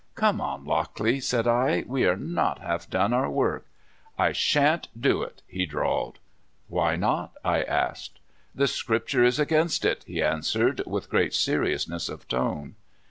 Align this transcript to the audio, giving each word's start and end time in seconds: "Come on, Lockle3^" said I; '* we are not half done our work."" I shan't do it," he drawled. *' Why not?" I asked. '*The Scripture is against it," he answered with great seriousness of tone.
"Come 0.15 0.41
on, 0.41 0.65
Lockle3^" 0.65 1.21
said 1.21 1.47
I; 1.47 1.83
'* 1.85 1.87
we 1.87 2.07
are 2.07 2.17
not 2.17 2.57
half 2.57 2.89
done 2.89 3.13
our 3.13 3.29
work."" 3.29 3.67
I 4.27 4.31
shan't 4.31 4.87
do 4.99 5.21
it," 5.21 5.43
he 5.45 5.67
drawled. 5.67 6.17
*' 6.45 6.67
Why 6.69 6.95
not?" 6.95 7.33
I 7.45 7.61
asked. 7.61 8.17
'*The 8.55 8.67
Scripture 8.67 9.23
is 9.23 9.37
against 9.37 9.85
it," 9.85 10.03
he 10.07 10.23
answered 10.23 10.81
with 10.87 11.07
great 11.11 11.35
seriousness 11.35 12.09
of 12.09 12.27
tone. 12.27 12.73